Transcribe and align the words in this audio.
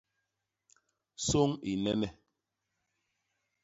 Sôñ 1.27 1.49
i 1.71 1.73
nnene. 1.77 2.07